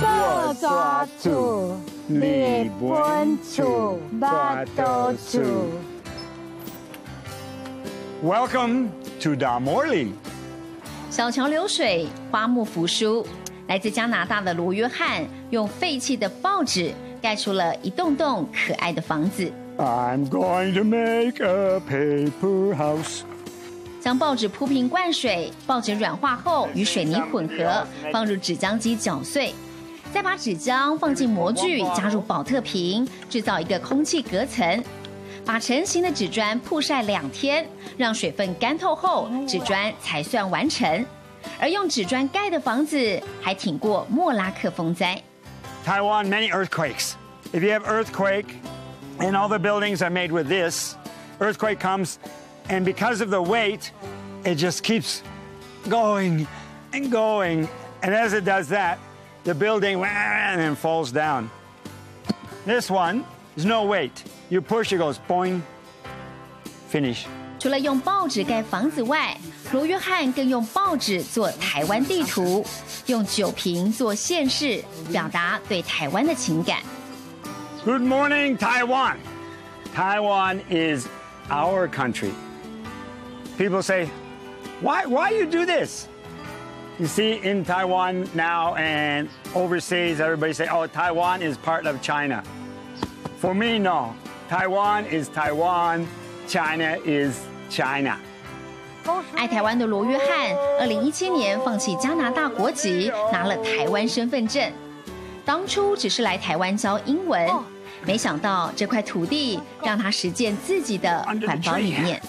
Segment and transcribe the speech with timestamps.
[0.00, 1.74] 抓住，
[2.08, 5.40] 日本处，八斗处。
[8.22, 8.90] Welcome
[9.20, 10.10] to Da Morley。
[11.10, 13.26] 小桥流水，花木扶疏。
[13.66, 19.50] 来自加拿大的罗约翰用废弃的报纸盖出了一栋栋可爱的房子。
[19.78, 23.22] I'm going to make a paper house。
[24.00, 29.52] 将报纸铺平灌水，报纸软化后与水泥混合，放入纸浆机搅碎，
[30.12, 34.82] 再把纸浆放进模具，加入保特瓶，制造一个空气隔层。
[35.44, 41.04] 把成型的纸砖曝晒两天，让水分干透后，纸砖才算完成。
[41.58, 45.22] 而用纸砖盖的房子还挺过莫拉克风灾。
[45.86, 47.12] Taiwan many earthquakes.
[47.52, 48.46] If you have earthquake,
[49.18, 50.96] and all the buildings are made with this,
[51.38, 52.16] earthquake comes,
[52.68, 53.90] and because of the weight,
[54.44, 55.22] it just keeps
[55.88, 56.46] going
[56.92, 57.68] and going,
[58.02, 58.98] and as it does that,
[59.43, 61.49] the building and then falls down.
[62.65, 63.23] This one
[63.55, 64.23] is no weight.
[64.49, 65.61] You push, it goes boing.
[66.89, 67.25] Finish.
[67.59, 69.37] 除了用报纸盖房子外，
[69.71, 72.65] 罗约翰更用报纸做台湾地图，
[73.05, 76.79] 用酒瓶做县市，表达对台湾的情感。
[77.85, 79.15] Good morning, Taiwan.
[79.95, 81.07] Taiwan is
[81.49, 82.31] our country.
[83.57, 84.09] People say,
[84.81, 86.07] why, why you do this?
[86.99, 92.43] You see, in Taiwan now and overseas, everybody say, oh, Taiwan is part of China.
[93.39, 94.13] For me, no.
[94.47, 96.05] Taiwan is Taiwan.
[96.47, 97.39] China is
[97.69, 98.17] China.
[99.35, 104.71] 爱台湾的罗约翰，二零一七年放弃加拿大国籍，拿了台湾身份证。
[105.43, 107.49] 当初只是来台湾教英文，
[108.05, 112.21] 没想到这块土地让他实践自己的环保理念。